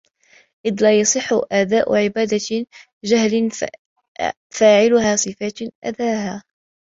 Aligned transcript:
إذْ 0.65 0.83
لَا 0.83 0.99
يَصِحُّ 0.99 1.33
أَدَاءُ 1.51 1.95
عِبَادَةٍ 1.95 2.65
جَهِلَ 3.05 3.51
فَاعِلُهَا 4.51 5.15
صِفَاتِ 5.15 5.59
أَدَائِهَا 5.83 6.43